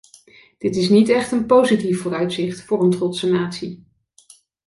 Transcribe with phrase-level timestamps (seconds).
[0.57, 3.83] Dit is niet echt een positief vooruitzicht voor een trotse natie.